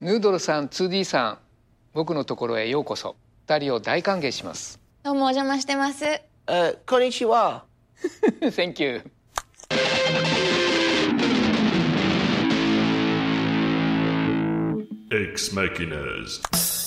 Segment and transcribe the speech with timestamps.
[0.00, 1.38] ヌードルさん 2D さん
[1.92, 3.16] 僕のところへようこそ
[3.48, 6.04] 二人を大歓迎しますどうもお邪魔してます。
[6.46, 7.62] Uh, konnichiwa.
[8.40, 9.02] Thank you
[15.10, 16.77] Ex Machinas.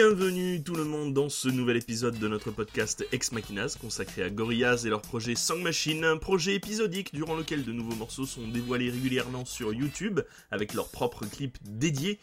[0.00, 4.30] Bienvenue tout le monde dans ce nouvel épisode de notre podcast Ex Machinas consacré à
[4.30, 8.46] Gorillaz et leur projet Song Machine, un projet épisodique durant lequel de nouveaux morceaux sont
[8.46, 10.20] dévoilés régulièrement sur YouTube
[10.52, 12.20] avec leurs propres clips dédiés.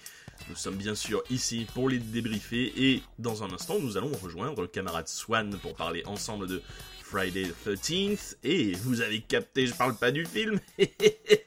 [0.48, 4.62] Nous sommes bien sûr ici pour les débriefer et dans un instant nous allons rejoindre
[4.62, 6.62] le camarade Swan pour parler ensemble de
[7.04, 10.62] Friday the 13th et vous avez capté, je parle pas du film.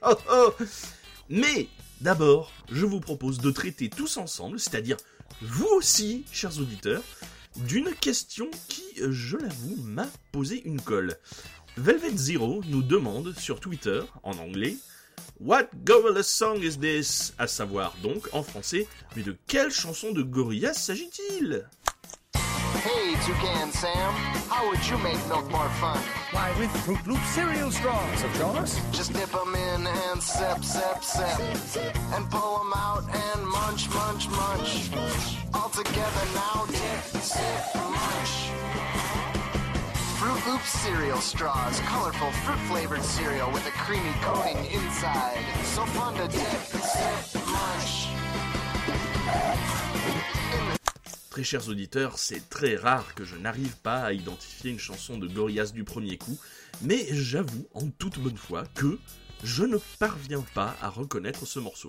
[0.02, 0.54] Oh, oh.
[1.30, 1.68] Mais
[2.02, 4.98] d'abord, je vous propose de traiter tous ensemble, c'est-à-dire
[5.42, 7.02] vous aussi, chers auditeurs,
[7.56, 11.16] d'une question qui, euh, je l'avoue, m'a posé une colle.
[11.76, 14.76] Velvet Zero nous demande sur Twitter, en anglais,
[15.40, 17.32] What Gorillaz song is this?
[17.38, 21.64] À savoir donc, en français, mais de quelle chanson de Gorillaz s'agit-il?
[22.34, 24.14] Hey, Toucan Sam,
[24.50, 26.17] how would you make milk more fun?
[26.30, 28.78] Why, with Fruit Loop cereal straws, of course.
[28.92, 31.40] Just dip 'em in and sip, sip, sip.
[32.14, 34.90] And pull 'em out and munch, munch, munch.
[35.54, 38.34] All together now, dip, sip, munch.
[40.18, 45.44] Fruit Loop cereal straws, colorful fruit flavored cereal with a creamy coating inside.
[45.74, 46.62] So fun to dip,
[46.92, 48.08] sip, munch.
[51.38, 55.28] Très chers auditeurs, c'est très rare que je n'arrive pas à identifier une chanson de
[55.28, 56.36] Gorillaz du premier coup,
[56.82, 58.98] mais j'avoue en toute bonne foi que
[59.44, 61.86] je ne parviens pas à reconnaître ce morceau.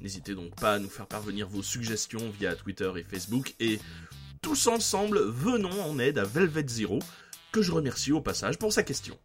[0.00, 3.80] N'hésitez donc pas à nous faire parvenir vos suggestions via Twitter et Facebook, et
[4.42, 7.00] tous ensemble, venons en aide à Velvet Zero,
[7.50, 9.18] que je remercie au passage pour sa question.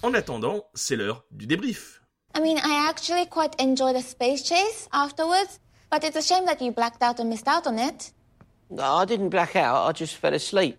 [0.00, 2.00] En attendant, c'est l'heure du débrief.
[2.34, 6.72] I mean, I actually quite the space chase afterwards, but it's a shame that you
[6.72, 8.14] blacked out and missed out on it.
[8.72, 10.78] No, I didn't black out, I just fell asleep.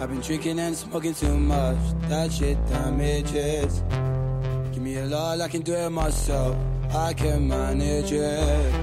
[0.00, 1.78] I've been drinking and smoking too much.
[2.08, 3.84] That shit damages.
[4.72, 6.56] Give me a lot, I can do it myself.
[6.92, 8.74] I can manage it.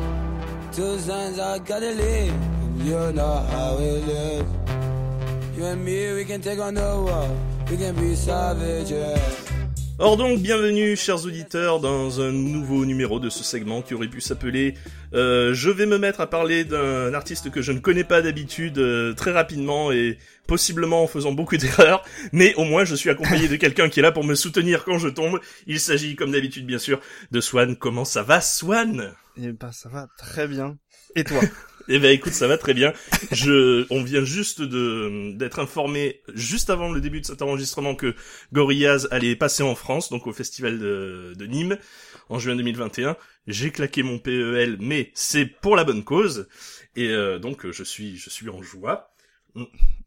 [0.72, 2.32] Two signs I gotta leave.
[2.32, 5.58] and You know how it is.
[5.58, 7.38] You and me, we can take on the world.
[7.70, 9.43] We can be savages.
[10.06, 14.20] Or donc, bienvenue, chers auditeurs, dans un nouveau numéro de ce segment qui aurait pu
[14.20, 14.74] s'appeler
[15.14, 18.80] euh, Je vais me mettre à parler d'un artiste que je ne connais pas d'habitude
[18.80, 22.04] euh, très rapidement et possiblement en faisant beaucoup d'erreurs,
[22.34, 24.98] mais au moins je suis accompagné de quelqu'un qui est là pour me soutenir quand
[24.98, 25.40] je tombe.
[25.68, 27.00] Il s'agit, comme d'habitude, bien sûr,
[27.32, 27.78] de Swan.
[27.78, 29.14] Comment ça va, Swan?
[29.38, 30.76] Eh ben, ça va très bien.
[31.16, 31.40] Et toi?
[31.88, 32.94] Eh ben écoute, ça va très bien.
[33.32, 38.16] Je, on vient juste de d'être informé juste avant le début de cet enregistrement que
[38.54, 41.78] Gorillaz allait passer en France, donc au festival de, de Nîmes
[42.30, 43.18] en juin 2021.
[43.48, 46.48] J'ai claqué mon PEL, mais c'est pour la bonne cause
[46.96, 49.14] et euh, donc je suis je suis en joie.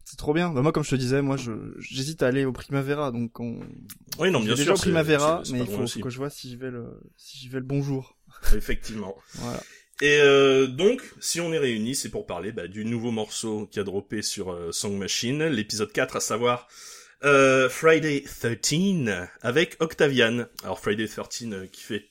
[0.03, 0.51] C'est trop bien.
[0.51, 3.59] Bah, moi, comme je te disais, moi, je j'hésite à aller au Primavera, donc on.
[4.19, 4.63] Oui, non, je bien sûr.
[4.63, 7.49] déjà au Primavera, mais il faut, que je vois si j'y vais le si j'y
[7.49, 8.17] vais le bon jour.
[8.55, 9.15] Effectivement.
[9.35, 9.61] Voilà.
[10.01, 13.79] Et euh, donc, si on est réunis, c'est pour parler bah, du nouveau morceau qui
[13.79, 16.67] a droppé sur euh, Song Machine, l'épisode 4, à savoir
[17.23, 20.45] euh, Friday 13, avec Octavian.
[20.63, 22.05] Alors Friday 13 euh, qui fait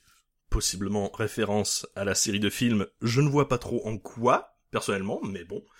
[0.50, 5.20] possiblement référence à la série de films, je ne vois pas trop en quoi, personnellement,
[5.22, 5.62] mais bon.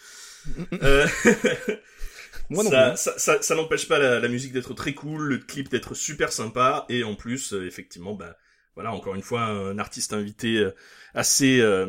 [0.84, 1.04] Euh,
[2.50, 5.38] Moi non ça, ça, ça, ça n'empêche pas la, la musique d'être très cool, le
[5.38, 8.36] clip d'être super sympa, et en plus, effectivement, bah
[8.76, 10.70] voilà, encore une fois, un artiste invité euh,
[11.14, 11.86] assez, euh,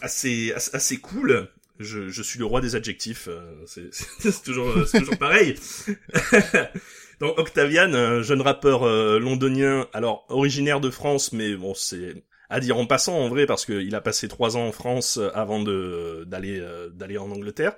[0.00, 1.48] assez, assez, assez cool.
[1.78, 3.28] Je, je suis le roi des adjectifs.
[3.28, 5.54] euh, c'est toujours, c'est toujours pareil.
[7.20, 8.86] Donc Octavian, un jeune rappeur
[9.18, 12.14] londonien, alors originaire de France, mais bon, c'est
[12.48, 15.62] à dire en passant en vrai parce qu'il a passé trois ans en France avant
[15.62, 17.74] de d'aller d'aller en Angleterre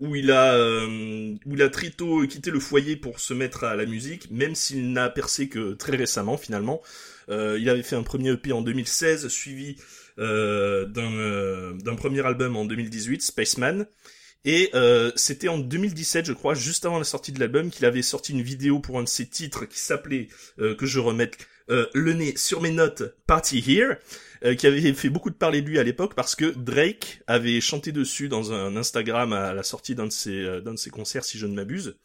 [0.00, 3.64] où il a euh, où il a très tôt quitté le foyer pour se mettre
[3.64, 6.82] à la musique, même s'il n'a percé que très récemment finalement.
[7.28, 9.76] Euh, il avait fait un premier EP en 2016, suivi
[10.18, 13.86] euh, d'un euh, d'un premier album en 2018, Spaceman.
[14.44, 18.02] Et euh, c'était en 2017, je crois, juste avant la sortie de l'album, qu'il avait
[18.02, 21.38] sorti une vidéo pour un de ses titres qui s'appelait, euh, que je remette
[21.70, 23.96] euh, le nez sur mes notes, Party Here,
[24.44, 27.60] euh, qui avait fait beaucoup de parler de lui à l'époque parce que Drake avait
[27.62, 30.90] chanté dessus dans un Instagram à la sortie d'un de ses, euh, d'un de ses
[30.90, 31.96] concerts, si je ne m'abuse.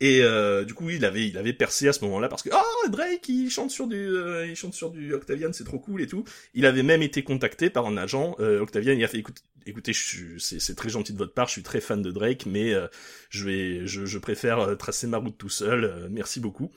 [0.00, 2.88] Et euh, du coup, il avait, il avait percé à ce moment-là parce que oh
[2.88, 6.06] Drake, il chante sur du, euh, il chante sur du Octavian, c'est trop cool et
[6.06, 6.24] tout.
[6.54, 8.36] Il avait même été contacté par un agent.
[8.38, 9.92] Euh, Octavian, il a fait écoute, écoutez,
[10.38, 12.88] c'est, très gentil de votre part, je suis très fan de Drake, mais euh,
[13.30, 15.84] je vais, je, je préfère euh, tracer ma route tout seul.
[15.84, 16.70] euh, merci beaucoup.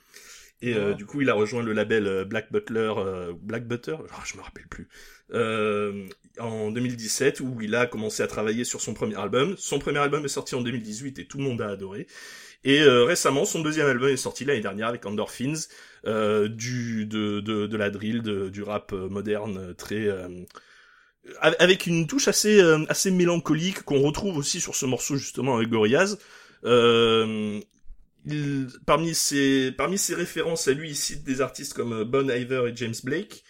[0.61, 0.93] Et euh, Ah.
[0.93, 4.38] du coup, il a rejoint le label euh, Black Butler, euh, Black Butter, oh, je
[4.38, 4.88] me rappelle plus,
[5.33, 6.07] euh,
[6.39, 9.55] en 2017, où il a commencé à travailler sur son premier album.
[9.57, 12.07] Son premier album est sorti en 2018 et tout le monde a adoré.
[12.63, 15.53] Et euh, récemment, son deuxième album est sorti l'année dernière avec Endorphins,
[16.05, 20.27] euh, du de, de, de la drill, de- du rap moderne, très euh,
[21.39, 25.69] avec une touche assez euh, assez mélancolique qu'on retrouve aussi sur ce morceau justement avec
[25.69, 26.17] Gorillaz.
[26.65, 27.59] Euh,
[28.25, 32.29] il- parmi ses parmi ses références à lui, il cite des artistes comme euh, Bon
[32.29, 33.43] Iver et James Blake.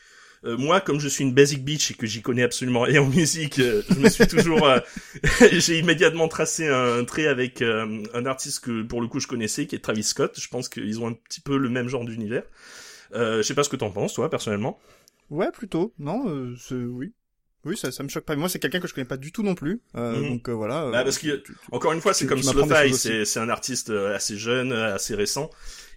[0.43, 3.07] Euh, moi, comme je suis une basic bitch et que j'y connais absolument rien en
[3.07, 4.79] musique, euh, je me suis toujours, euh,
[5.51, 9.75] j'ai immédiatement tracé un trait avec un artiste que pour le coup je connaissais, qui
[9.75, 10.39] est Travis Scott.
[10.39, 12.43] Je pense qu'ils ont un petit peu le même genre d'univers.
[13.13, 14.79] Je sais pas ce que t'en penses, toi, personnellement.
[15.29, 15.93] Ouais, plutôt.
[15.99, 17.13] Non, c'est oui.
[17.63, 18.35] Oui, ça, ça me choque pas.
[18.35, 19.81] Moi, c'est quelqu'un que je connais pas du tout non plus.
[19.95, 20.29] Euh, Mhm.
[20.29, 20.85] Donc euh, voilà.
[20.85, 23.89] euh, Bah, parce que tu- encore une fois, c'est comme choses c'est c'est un artiste
[23.91, 25.49] euh, assez jeune, assez récent.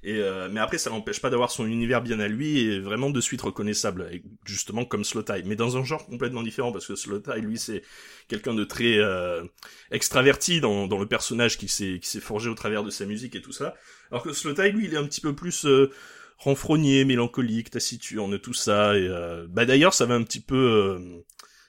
[0.06, 3.08] Et euh, mais après, ça n'empêche pas d'avoir son univers bien à lui et vraiment
[3.08, 6.86] de suite reconnaissable, et justement comme Slow Tie, mais dans un genre complètement différent parce
[6.86, 7.82] que Slow Tie, lui, c'est
[8.28, 9.42] quelqu'un de très euh,
[9.90, 13.34] extraverti dans, dans le personnage qui s'est qui s'est forgé au travers de sa musique
[13.36, 13.74] et tout ça.
[14.10, 15.90] Alors que Slow Tie, lui, il est un petit peu plus euh,
[16.36, 18.96] renfrogné, mélancolique, taciturne, tout ça.
[18.98, 20.98] Et euh, bah d'ailleurs, ça va un petit peu euh,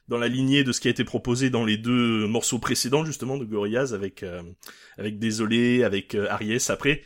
[0.07, 3.37] dans la lignée de ce qui a été proposé dans les deux morceaux précédents justement
[3.37, 4.41] de Gorillaz avec euh,
[4.97, 7.01] avec Désolé, avec euh, Aries après.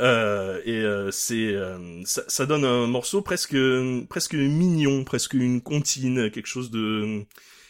[0.00, 3.56] Euh, et euh, c'est euh, ça, ça donne un morceau presque
[4.08, 7.26] presque mignon, presque une comptine, quelque chose de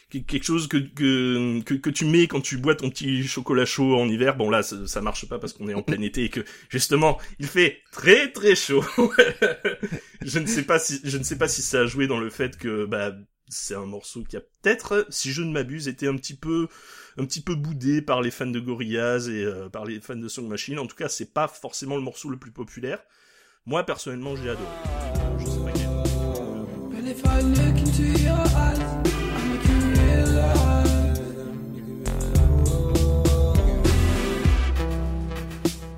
[0.09, 3.99] quelque chose que, que que que tu mets quand tu bois ton petit chocolat chaud
[3.99, 4.37] en hiver.
[4.37, 7.17] Bon là ça, ça marche pas parce qu'on est en plein été et que justement
[7.39, 8.83] il fait très très chaud.
[10.21, 12.29] je ne sais pas si je ne sais pas si ça a joué dans le
[12.29, 13.13] fait que bah
[13.51, 16.67] c'est un morceau qui a peut-être, si je ne m'abuse, été un petit peu,
[17.17, 20.27] un petit peu boudé par les fans de Gorillaz et euh, par les fans de
[20.27, 20.79] Song Machine.
[20.79, 22.99] En tout cas, c'est pas forcément le morceau le plus populaire.
[23.65, 24.65] Moi, personnellement, j'ai adoré.
[25.39, 25.89] Je sais pas quel.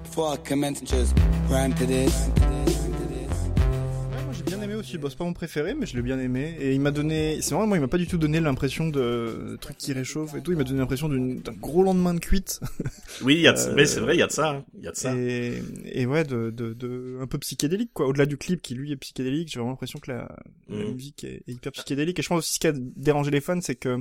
[0.03, 1.17] Before I commence just
[1.49, 2.29] rhyme to this.
[4.83, 4.97] Aussi.
[4.97, 6.55] Bon, c'est pas mon préféré, mais je l'ai bien aimé.
[6.59, 7.41] Et il m'a donné.
[7.41, 10.41] C'est vrai, moi, il m'a pas du tout donné l'impression de truc qui réchauffe et
[10.41, 10.51] tout.
[10.51, 12.59] Il m'a donné l'impression d'une- d'un gros lendemain de cuite.
[13.23, 13.59] Oui, il y a de...
[13.59, 14.49] Euh, mais c'est vrai, il y a de ça.
[14.51, 14.65] hein.
[14.77, 15.15] Il y a de ça.
[15.15, 18.07] Et, et ouais, de, de, de, un peu psychédélique, quoi.
[18.07, 20.29] Au-delà du clip qui lui est psychédélique, j'ai vraiment l'impression que la,
[20.69, 20.93] la Mhm.
[20.93, 22.19] musique est, est hyper psychédélique.
[22.19, 23.97] Et je pense aussi ce qui a dérangé les fans, c'est que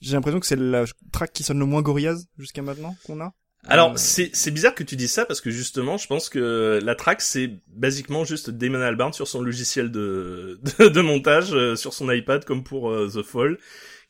[0.00, 3.32] j'ai l'impression que c'est la track qui sonne le moins Gorillaz jusqu'à maintenant qu'on a.
[3.68, 6.80] Alors, Euh, c'est c'est bizarre que tu dises ça parce que justement, je pense que
[6.82, 11.76] la track c'est basiquement juste Damon Albarn sur son logiciel de de, de montage euh,
[11.76, 13.58] sur son iPad comme pour euh, The Fall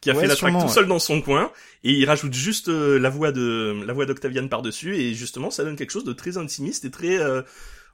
[0.00, 0.68] qui a Ouais, fait la track tout ouais.
[0.68, 1.52] seul dans son coin
[1.84, 5.50] et il rajoute juste euh, la voix de la voix d'Octavian par dessus et justement
[5.50, 7.42] ça donne quelque chose de très intimiste et très euh,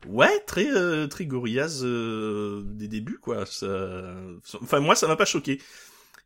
[0.06, 3.46] ouais très euh, très Gorillaz euh, des débuts quoi.
[3.46, 4.14] Ça...
[4.62, 5.60] Enfin moi ça m'a pas choqué.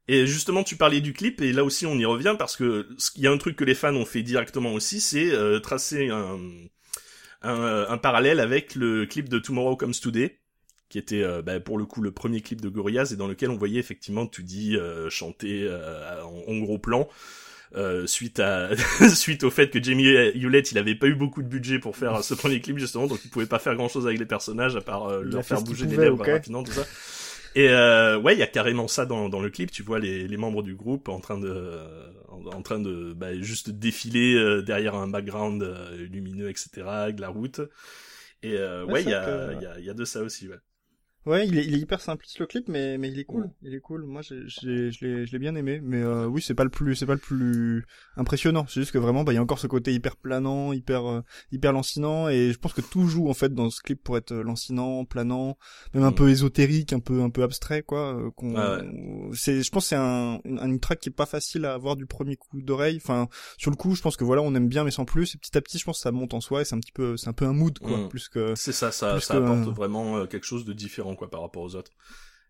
[0.09, 3.23] Et justement, tu parlais du clip, et là aussi on y revient parce que il
[3.23, 6.39] y a un truc que les fans ont fait directement aussi, c'est euh, tracer un,
[7.43, 10.39] un, un parallèle avec le clip de Tomorrow Comes Today,
[10.89, 13.51] qui était euh, bah, pour le coup le premier clip de Gorillaz et dans lequel
[13.51, 17.09] on voyait effectivement Tudi euh, chanter euh, en, en gros plan.
[17.77, 18.71] euh, suite à
[19.15, 22.23] suite au fait que Jamie Hewlett il avait pas eu beaucoup de budget pour faire
[22.23, 24.83] ce premier clip justement donc il pouvait pas faire grand chose avec les personnages à
[24.83, 26.27] part euh, leur faire bouger les lèvres ok.
[26.27, 26.87] rapidement tout ça
[27.55, 29.71] et euh, ouais, il y a carrément ça dans, dans le clip.
[29.71, 31.81] Tu vois les, les membres du groupe en train de
[32.29, 37.03] en, en train de bah, juste défiler euh, derrière un background euh, lumineux, etc.
[37.05, 37.61] Avec la route.
[38.43, 40.49] Et euh, Ouais, il y a y a y a de ça aussi.
[40.49, 40.57] Ouais.
[41.25, 43.45] Ouais, il est, il est hyper simpliste le clip, mais mais il est cool.
[43.45, 43.51] Ouais.
[43.63, 44.05] Il est cool.
[44.05, 45.81] Moi, j'ai, j'ai, je l'ai, je l'ai bien aimé.
[45.83, 47.85] Mais euh, oui, c'est pas le plus, c'est pas le plus
[48.17, 48.67] impressionnant.
[48.69, 51.21] C'est juste que vraiment, bah, il y a encore ce côté hyper planant, hyper, euh,
[51.53, 52.29] hyper lancinant.
[52.29, 55.57] Et je pense que tout joue en fait dans ce clip pour être lancinant, planant,
[55.95, 56.15] même un Mm.
[56.17, 58.17] peu ésotérique, un peu, un peu abstrait, quoi.
[58.17, 58.81] euh, qu'on, Ah
[59.33, 61.95] c'est, je pense, que c'est un, une, une track qui est pas facile à avoir
[61.97, 62.97] du premier coup d'oreille.
[62.97, 65.37] Enfin, sur le coup, je pense que voilà, on aime bien, mais sans plus.
[65.37, 66.63] Et petit à petit, je pense que ça monte en soi.
[66.63, 68.09] Et c'est un petit peu, c'est un peu un mood, quoi, Mm.
[68.09, 68.55] plus que.
[68.57, 71.63] C'est ça, ça, ça que- apporte vraiment euh, quelque chose de différent quoi par rapport
[71.63, 71.93] aux autres.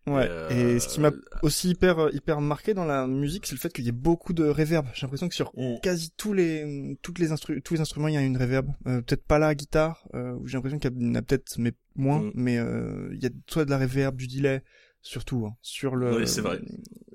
[0.05, 0.25] Ouais.
[0.25, 1.11] Et, euh, Et ce qui m'a
[1.43, 4.43] aussi hyper hyper marqué dans la musique, c'est le fait qu'il y ait beaucoup de
[4.45, 4.85] reverb.
[4.93, 5.75] J'ai l'impression que sur Mm.
[5.81, 8.67] quasi tous les toutes les instru tous les instruments, il y a une reverb.
[8.85, 11.71] Euh, peut-être pas la guitare, euh, où j'ai l'impression qu'il y en a peut-être mais
[11.95, 12.31] moins, Mm.
[12.35, 14.61] mais il y a soit de la reverb, du delay,
[15.01, 16.59] surtout hein, sur le Oui, c'est vrai.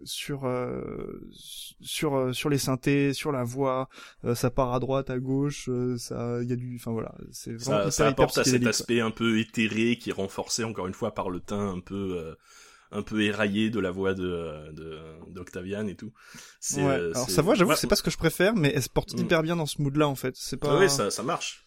[0.09, 1.21] Sur euh,
[1.81, 3.89] sur euh, sur les synthés, sur la voix,
[4.25, 7.53] euh, ça part à droite, à gauche, ça il y a du enfin voilà, c'est
[7.53, 10.95] vraiment Ça, ça apporte à cet aspect un peu éthéré qui est renforcé encore une
[10.95, 12.35] fois par le teint un peu euh,
[12.91, 14.99] un peu éraillé de la voix de de
[15.31, 16.13] d'Octavian et tout.
[16.59, 16.95] C'est, Ouais.
[16.95, 19.13] Alors sa voix, j'avoue, ouais, c'est pas ce que je préfère, mais elle se porte
[19.15, 19.21] Mm.
[19.21, 20.35] hyper bien dans ce mood-là en fait.
[20.37, 20.79] C'est pas.
[20.79, 21.67] ouais, ça ça marche.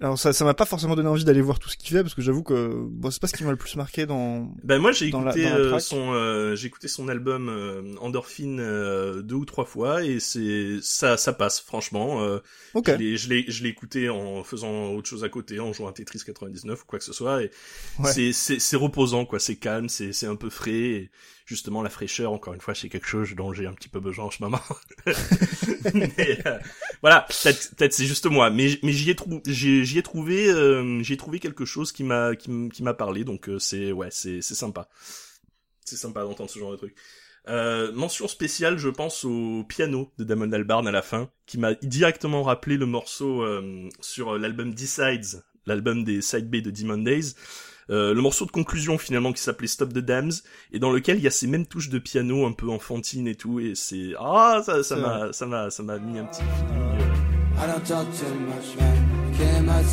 [0.00, 2.14] Alors ça, ça m'a pas forcément donné envie d'aller voir tout ce qu'il fait parce
[2.14, 4.48] que j'avoue que bon, c'est pas ce qui m'a le plus marqué dans.
[4.62, 8.60] Ben moi j'ai la- écouté la euh, son euh, j'ai écouté son album euh, Endorphine
[8.60, 12.22] euh, deux ou trois fois et c'est ça ça passe franchement.
[12.22, 12.38] Euh,
[12.74, 12.90] Ok.
[12.96, 16.20] Je l'ai je l'ai écouté en faisant autre chose à côté en jouant à Tetris
[16.24, 17.50] 99 ou quoi que ce soit et
[17.98, 18.12] Ouais.
[18.12, 21.10] c'est c'est c'est reposant quoi, c'est calme, c'est c'est un peu frais et
[21.48, 24.26] justement la fraîcheur encore une fois c'est quelque chose dont j'ai un petit peu besoin
[24.26, 24.60] en ce moment.
[25.94, 26.58] mais euh,
[27.00, 31.40] voilà, peut-être peut-être c'est juste moi mais mais j'y ai ai trouvé euh, j'ai trouvé
[31.40, 34.88] quelque chose qui m'a qui qui m'a parlé donc euh, c'est ouais, c'est c'est sympa.
[35.84, 36.94] C'est sympa d'entendre ce genre de truc.
[37.48, 41.74] Euh, mention spéciale, je pense au piano de Damon Albarn à la fin, qui m'a
[41.74, 47.34] directement rappelé le morceau euh, sur l'album D-Sides, l'album des side B de Demon Days.
[47.90, 50.32] Euh, le morceau de conclusion finalement qui s'appelait Stop the Dams
[50.72, 53.34] et dans lequel il y a ces mêmes touches de piano un peu enfantines et
[53.34, 56.82] tout et c'est ah ça ça m'a ça m'a ça m'a mis un petit feeling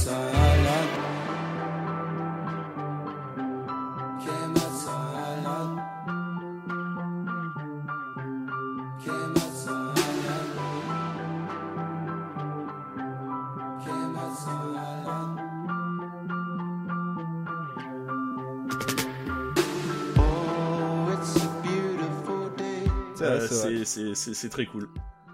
[0.10, 1.15] euh,
[23.86, 24.88] c'est c'est très cool.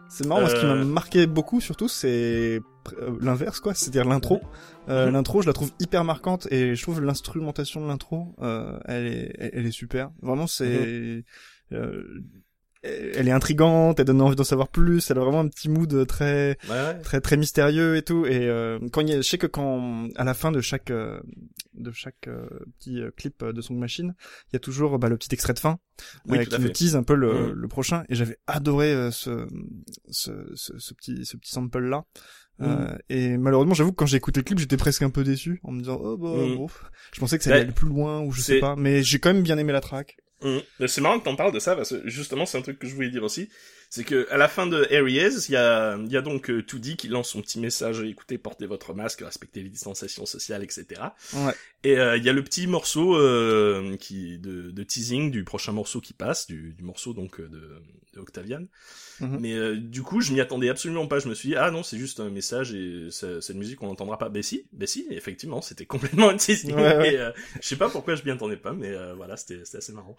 [0.09, 2.59] C'est marrant, moi, ce qui m'a Euh, marqué beaucoup, surtout, c'est
[2.99, 3.73] euh, l'inverse, quoi.
[3.73, 4.41] C'est-à-dire l'intro.
[4.89, 5.09] Euh.
[5.11, 9.31] L'intro, je la trouve hyper marquante et je trouve l'instrumentation de l'intro, euh, elle est,
[9.53, 10.11] elle, est super.
[10.21, 11.23] Vraiment, c'est, Mhm.
[11.77, 12.03] euh,
[12.83, 15.09] elle est intrigante, elle donne envie d'en savoir plus.
[15.11, 16.99] Elle a vraiment un petit mood très, Ouais, ouais.
[17.03, 18.25] très, très mystérieux et tout.
[18.25, 20.91] Et euh, quand il y a, je sais que quand, à la fin de chaque,
[20.91, 21.21] euh,
[21.81, 22.47] de chaque euh,
[22.79, 24.13] petit euh, clip de Song Machine,
[24.49, 25.79] il y a toujours bah, le petit extrait de fin
[26.27, 28.03] Oui, euh, qui nous tease un peu le, le prochain.
[28.09, 29.47] Et j'avais adoré euh, ce,
[30.09, 32.05] ce, ce, ce petit ce petit sample là
[32.61, 35.59] euh, et malheureusement j'avoue que quand j'ai écouté le clip j'étais presque un peu déçu
[35.63, 36.57] en me disant oh bah Mhm.
[36.57, 36.67] bon.
[37.11, 37.65] Je pensais que ça allait Ouais.
[37.65, 40.17] aller plus loin ou je sais pas mais j'ai quand même bien aimé la track.
[40.43, 40.57] Mmh.
[40.79, 42.87] Mais C'est marrant que t'en parles de ça parce que justement c'est un truc que
[42.87, 43.49] je voulais dire aussi,
[43.91, 46.61] c'est que à la fin de Aries, il y a, il y a donc euh,
[46.61, 50.85] 2D qui lance son petit message écoutez, portez votre masque, respectez les distanciations sociales, etc.
[51.33, 51.53] Ouais.
[51.83, 55.73] Et euh, il y a le petit morceau euh, qui de, de teasing du prochain
[55.73, 57.81] morceau qui passe, du, du morceau donc euh, de,
[58.13, 58.65] de Octavian.
[59.19, 59.37] Mhm.
[59.41, 61.19] Mais euh, du coup, je m'y attendais absolument pas.
[61.19, 64.17] Je me suis dit ah non, c'est juste un message et cette musique on l'entendra
[64.17, 64.29] pas.
[64.29, 66.75] Ben si, ben si, effectivement, c'était complètement un teasing.
[66.75, 67.13] Ouais, ouais.
[67.13, 67.31] Et, euh,
[67.61, 70.15] je sais pas pourquoi je m'y attendais pas, mais euh, voilà, c'était assez marrant.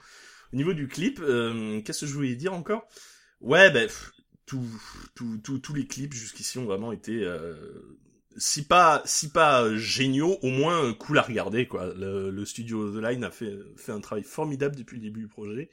[0.53, 2.87] Au niveau du clip, euh, qu'est-ce que je voulais dire encore?
[3.43, 3.89] Ouais, ben
[4.47, 7.55] tous les clips jusqu'ici ont vraiment été, euh,
[8.37, 11.93] si pas, si pas euh, géniaux, au moins euh, cool à regarder quoi.
[11.95, 15.71] Le, studio The Line a fait, fait un travail formidable depuis le début du projet.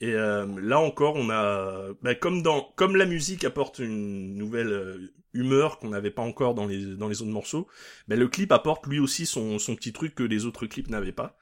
[0.00, 5.78] Et là encore, on a, ben, comme dans, comme la musique apporte une nouvelle humeur
[5.78, 7.68] qu'on n'avait pas encore dans les dans les autres morceaux,
[8.08, 11.12] ben le clip apporte lui aussi son son petit truc que les autres clips n'avaient
[11.12, 11.38] pas.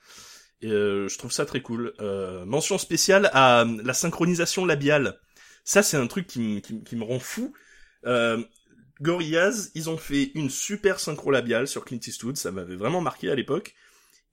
[0.61, 1.93] Et je trouve ça très cool.
[2.47, 5.19] Mention spéciale à la synchronisation labiale.
[5.65, 7.53] Ça, c'est un truc qui, me- qui, qui me rend fou.
[8.07, 8.43] Euh,
[9.01, 12.37] Gorillaz, ils ont fait une super synchro labiale sur Clint Eastwood.
[12.37, 13.75] Ça m'avait vraiment marqué à l'époque.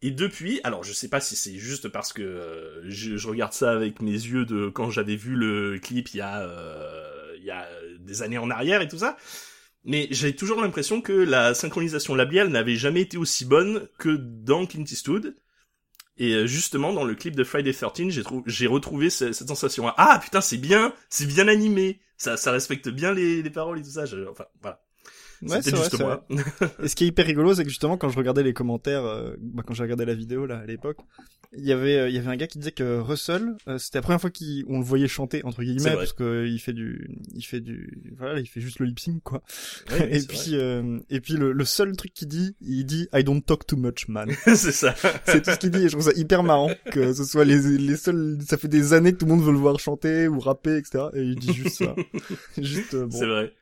[0.02, 3.54] Et depuis, alors je sais pas si c'est juste parce que euh, je, je regarde
[3.54, 7.44] ça avec mes yeux de quand j'avais vu le clip il y a euh, il
[7.44, 7.68] y a
[8.00, 9.18] des années en arrière et tout ça,
[9.86, 14.66] mais j'ai toujours l'impression que la synchronisation labiale n'avait jamais été aussi bonne que dans
[14.66, 15.36] Clint Eastwood.
[16.20, 19.92] Et euh, justement, dans le clip de Friday 13, j'ai j'ai retrouvé ce- cette sensation.
[19.98, 23.90] Ah putain, c'est bien, c'est bien animé, ça, respecte bien les, les paroles et tout
[23.92, 24.04] ça.
[24.30, 24.82] Enfin, voilà.
[25.42, 26.26] Ouais, C'était c'est vrai, juste c'est moi.
[26.84, 29.36] Et ce qui est hyper rigolo, c'est que justement, quand je regardais les commentaires, euh,
[29.40, 30.98] bah, quand j'ai regardé la vidéo là à l'époque,
[31.58, 33.98] il y avait, euh, il y avait un gars qui disait que Russell, euh, c'était
[33.98, 35.96] la première fois qu'on le voyait chanter entre guillemets, vrai.
[35.96, 39.24] parce que il fait du, il fait du, voilà, il fait juste le lip sync
[39.24, 39.42] quoi.
[39.92, 43.24] Ouais, et puis, euh, et puis le, le seul truc qu'il dit, il dit I
[43.24, 44.30] don't talk too much man.
[44.30, 44.56] vrai.
[44.56, 44.94] c'est ça.
[45.26, 47.78] c'est tout ce qu'il dit et je trouve ça hyper marrant que ce soit les,
[47.78, 50.40] les seuls, ça fait des années que tout le monde veut le voir chanter ou
[50.40, 51.06] rapper etc.
[51.16, 51.96] Et il dit juste ça.
[52.58, 53.18] juste bon.
[53.18, 53.54] C'est vrai.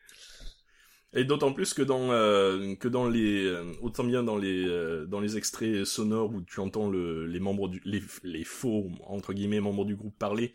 [1.18, 5.06] Et d'autant plus que dans euh, que dans les euh, autant bien dans les euh,
[5.06, 9.34] dans les extraits sonores où tu entends le, les membres du les, les faux entre
[9.34, 10.54] guillemets membres du groupe parler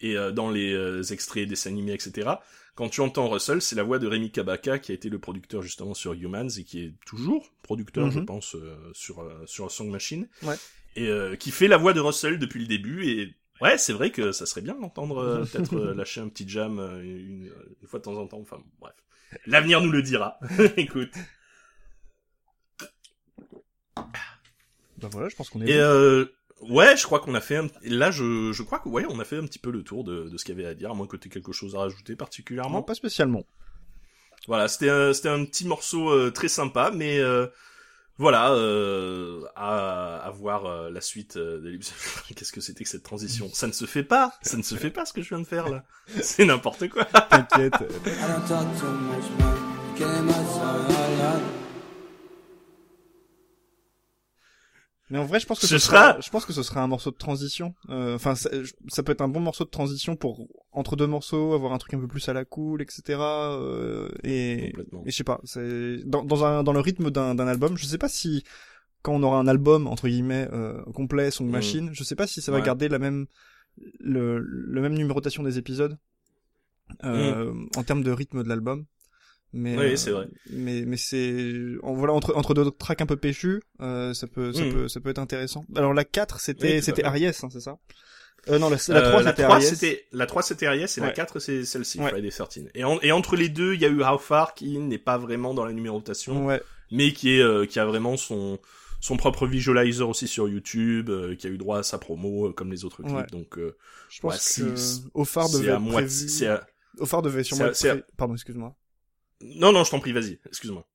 [0.00, 2.30] et euh, dans les euh, extraits dessins animés etc.
[2.76, 5.62] Quand tu entends Russell, c'est la voix de Rémi Kabaka qui a été le producteur
[5.62, 8.26] justement sur Humans et qui est toujours producteur, je Mhm.
[8.26, 10.28] pense, euh, sur euh, sur Song Machine.
[10.42, 10.56] Ouais.
[10.96, 14.10] Et euh, qui fait la voix de Russell depuis le début et Ouais, c'est vrai
[14.10, 17.48] que ça serait bien d'entendre euh, peut-être lâcher un petit jam euh, une,
[17.80, 18.40] une fois de temps en temps.
[18.40, 18.94] Enfin, bref.
[19.46, 20.38] L'avenir nous le dira.
[20.76, 21.12] Écoute.
[24.98, 25.70] Bah voilà, je pense qu'on est.
[25.70, 26.24] Et euh,
[26.60, 27.68] ouais, je crois qu'on a fait un...
[27.82, 30.28] là je je crois que ouais, on a fait un petit peu le tour de,
[30.28, 32.16] de ce qu'il y avait à dire, à moins que tu quelque chose à rajouter
[32.16, 32.78] particulièrement.
[32.78, 33.44] Non, pas spécialement.
[34.46, 37.46] Voilà, c'était un, c'était un petit morceau euh, très sympa, mais euh,
[38.16, 41.78] voilà, euh, à, à voir euh, la suite euh, de.
[42.34, 43.48] Qu'est-ce que c'était que cette transition?
[43.52, 45.46] Ça ne se fait pas, ça ne se fait pas ce que je viens de
[45.46, 45.84] faire là.
[46.22, 47.04] C'est n'importe quoi.
[47.06, 47.74] T'inquiète.
[47.74, 49.56] I don't talk too much, man.
[49.96, 51.64] Getting my son all on.
[55.10, 56.12] Mais en vrai, je pense que Ce ce, sera...
[56.12, 57.74] sera- je pense que ce sera un morceau de transition.
[57.90, 61.06] Euh, Enfin, ça, je- ça peut être un bon morceau de transition pour entre deux
[61.06, 63.02] morceaux, avoir un truc un peu plus à la cool, etc.
[63.20, 64.74] Euh, et, et
[65.06, 67.76] je sais pas, c'est dans, dans un dans le rythme d'un d'un album.
[67.76, 68.44] Je sais pas si
[69.02, 71.50] quand on aura un album entre guillemets euh, complet, Song Mm.
[71.52, 72.64] Machine, je sais pas si ça va Ouais.
[72.64, 73.26] garder la même
[74.00, 75.98] le, le même numérotation des épisodes
[77.04, 78.86] euh, en termes de rythme de l'album.
[79.56, 79.76] Mais.
[79.78, 80.26] Oui, euh, c'est vrai.
[80.50, 84.52] Mais mais c'est en voilà entre entre deux tracks un peu péchus, euh, ça peut
[84.52, 84.72] ça Mhm.
[84.72, 85.64] peut ça peut être intéressant.
[85.76, 87.04] Alors la 4 Oui, c'était à c'était.
[87.04, 87.78] Aries, hein, c'est ça?
[88.50, 89.64] Euh, non, la, la Euh, 3 la c'était 3 Aries.
[89.64, 91.12] c'était la 3 c'était Aries et la Ouais.
[91.14, 92.10] 4 c'est celle-ci Ouais.
[92.10, 92.68] Friday 13.
[92.74, 95.16] Et, en- et entre les deux, il y a eu How Far qui n'est pas
[95.16, 96.60] vraiment dans la numérotation, Ouais.
[96.90, 98.58] mais qui est euh, qui a vraiment son
[99.00, 102.52] son propre visualizer aussi sur YouTube, euh, qui a eu droit à sa promo euh,
[102.52, 103.14] comme les autres clips.
[103.16, 103.26] Ouais.
[103.30, 103.76] Donc euh,
[104.10, 106.28] Je pense Ouais, que c'est- Ophar c'est devait à être moitié prévu.
[106.28, 106.66] c'est à-
[107.22, 108.74] devait sûrement à- pré- pardon, excuse-moi.
[109.44, 110.86] Non non, je t'en prie, vas-y, excuse-moi.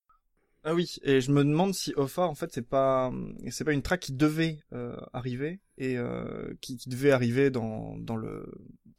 [0.66, 3.14] Ah oui, et je me demande si Ophar en fait c'est pas
[3.50, 7.96] c'est pas une track qui devait euh, arriver et euh, qui, qui devait arriver dans
[7.98, 8.46] dans le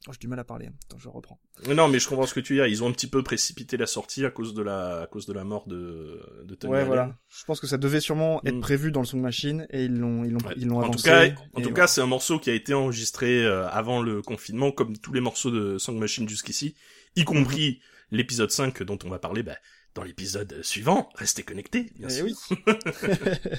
[0.09, 0.71] oh, j'ai du mal à parler.
[0.87, 1.39] Attends, je reprends.
[1.69, 2.61] Non, mais je comprends ce que tu dis.
[2.67, 5.35] Ils ont un petit peu précipité la sortie à cause de la à cause de
[5.35, 6.87] la mort de de Tony Ouais, Allen.
[6.87, 7.19] voilà.
[7.29, 8.61] Je pense que ça devait sûrement être Mm.
[8.61, 10.55] prévu dans le Song Machine et ils l'ont ils l'ont Ouais.
[10.57, 10.97] ils l'ont en avancé.
[10.97, 14.23] tout cas, en tout cas, c'est un morceau qui a été enregistré euh, avant le
[14.23, 16.75] confinement, comme tous les morceaux de Song Machine jusqu'ici,
[17.17, 17.81] y compris.
[18.11, 19.57] L'épisode 5 dont on va parler bah,
[19.95, 21.09] dans l'épisode suivant.
[21.15, 22.25] Restez connectés, bien Eh sûr.
[22.25, 22.35] oui.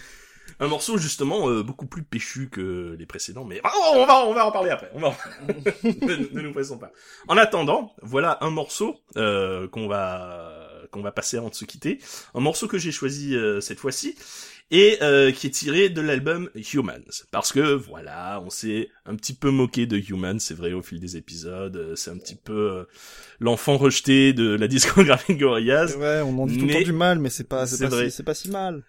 [0.59, 4.33] Un morceau justement euh, beaucoup plus péchu que les précédents, mais oh, on va on
[4.33, 4.91] va en parler après.
[4.93, 5.15] On va
[5.83, 6.91] ne, ne nous pressons pas.
[7.27, 10.50] En attendant, voilà un morceau euh, qu'on va
[10.91, 11.99] qu'on va passer avant de se quitter.
[12.35, 14.15] Un morceau que j'ai choisi euh, cette fois-ci
[14.69, 17.25] et euh, qui est tiré de l'album Humans.
[17.31, 20.99] Parce que voilà, on s'est un petit peu moqué de Humans, c'est vrai au fil
[20.99, 21.75] des épisodes.
[21.75, 22.85] euh, C'est un petit peu
[23.39, 25.95] l'enfant rejeté de la discographie de Gorillaz.
[25.97, 28.11] Ouais, on en dit tout le temps du mal, mais c'est pas c'est pas si,
[28.11, 28.83] c'est pas si mal.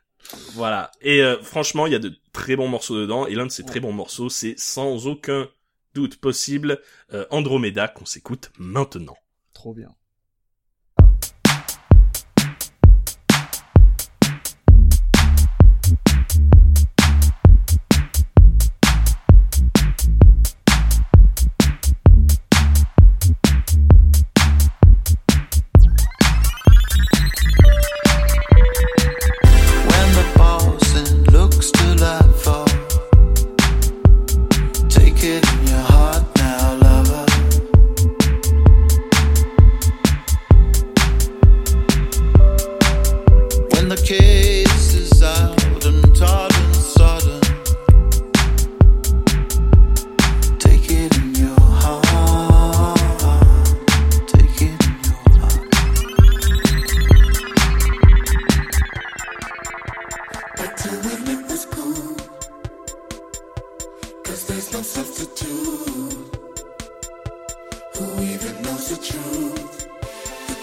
[0.55, 0.91] Voilà.
[1.01, 3.27] Et euh, franchement, il y a de très bons morceaux dedans.
[3.27, 5.49] Et l'un de ces très bons morceaux, c'est sans aucun
[5.95, 6.81] doute possible
[7.13, 9.17] euh, Andromeda qu'on s'écoute maintenant.
[9.53, 9.89] Trop bien.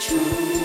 [0.10, 0.59] The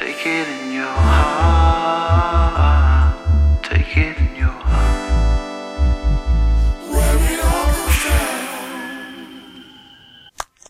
[0.00, 1.60] Take it in your heart.
[3.62, 5.10] Take it in your heart.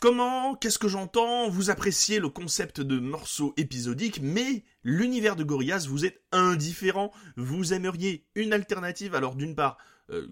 [0.01, 1.49] Comment Qu'est-ce que j'entends?
[1.49, 7.13] Vous appréciez le concept de morceaux épisodiques, mais l'univers de Gorillaz vous est indifférent.
[7.37, 9.15] Vous aimeriez une alternative.
[9.15, 9.79] Alors d'une part,
[10.11, 10.27] euh,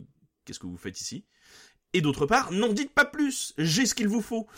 [0.44, 1.24] qu'est-ce que vous faites ici?
[1.92, 3.54] Et d'autre part, n'en dites pas plus.
[3.58, 4.48] J'ai ce qu'il vous faut.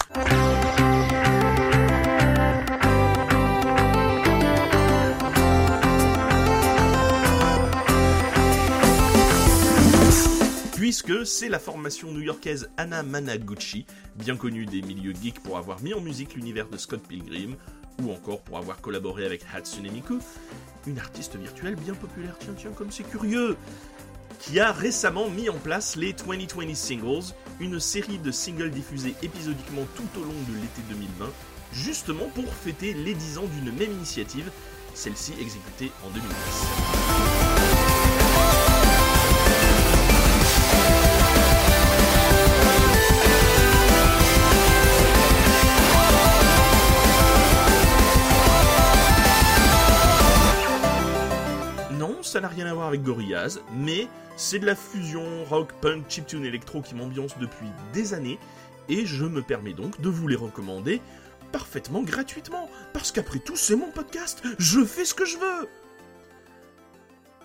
[10.80, 13.84] Puisque c'est la formation new-yorkaise Anna Managuchi,
[14.16, 17.56] bien connue des milieux geeks pour avoir mis en musique l'univers de Scott Pilgrim,
[18.02, 20.20] ou encore pour avoir collaboré avec Hatsune Miku,
[20.86, 23.58] une artiste virtuelle bien populaire, tiens tiens comme c'est curieux,
[24.38, 29.84] qui a récemment mis en place les 2020 Singles, une série de singles diffusés épisodiquement
[29.94, 31.30] tout au long de l'été 2020,
[31.74, 34.50] justement pour fêter les 10 ans d'une même initiative,
[34.94, 37.39] celle-ci exécutée en 2010.
[52.40, 56.80] N'a rien à voir avec Gorillaz, mais c'est de la fusion rock, punk, chiptune, électro
[56.82, 58.38] qui m'ambiance depuis des années,
[58.88, 61.00] et je me permets donc de vous les recommander
[61.52, 65.68] parfaitement gratuitement, parce qu'après tout, c'est mon podcast, je fais ce que je veux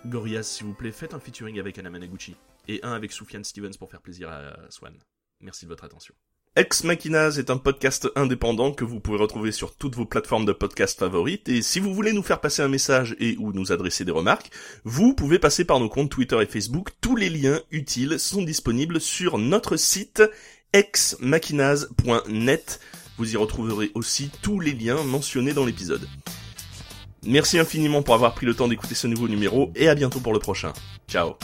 [0.05, 2.35] Gorillaz, s'il vous plaît, faites un featuring avec Anna Managuchi,
[2.67, 4.97] et un avec Soufiane Stevens pour faire plaisir à Swan.
[5.41, 6.13] Merci de votre attention.
[6.57, 10.53] Ex Machinas est un podcast indépendant que vous pouvez retrouver sur toutes vos plateformes de
[10.53, 14.05] podcast favorites et si vous voulez nous faire passer un message et ou nous adresser
[14.05, 14.51] des remarques,
[14.85, 16.91] vous pouvez passer par nos comptes Twitter et Facebook.
[17.01, 20.23] Tous les liens utiles sont disponibles sur notre site
[20.71, 22.79] exmachinas.net.
[23.17, 26.07] Vous y retrouverez aussi tous les liens mentionnés dans l'épisode.
[27.25, 30.31] Merci infiniment pour avoir pris le temps d'écouter ce nouveau numéro et à bientôt pour
[30.31, 30.71] le prochain.
[31.09, 31.35] Ciao